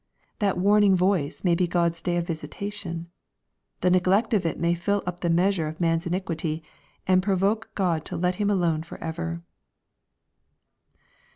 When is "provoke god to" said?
7.21-8.17